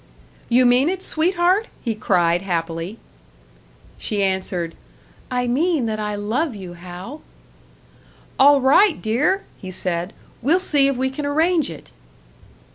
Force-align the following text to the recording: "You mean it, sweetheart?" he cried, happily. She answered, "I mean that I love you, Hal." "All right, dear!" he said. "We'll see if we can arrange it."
"You 0.49 0.65
mean 0.65 0.89
it, 0.89 1.03
sweetheart?" 1.03 1.67
he 1.83 1.93
cried, 1.93 2.41
happily. 2.41 2.97
She 3.99 4.23
answered, 4.23 4.73
"I 5.29 5.45
mean 5.45 5.85
that 5.85 5.99
I 5.99 6.15
love 6.15 6.55
you, 6.55 6.73
Hal." 6.73 7.21
"All 8.39 8.61
right, 8.61 8.99
dear!" 8.99 9.45
he 9.59 9.69
said. 9.69 10.13
"We'll 10.41 10.59
see 10.59 10.87
if 10.87 10.97
we 10.97 11.11
can 11.11 11.27
arrange 11.27 11.69
it." 11.69 11.91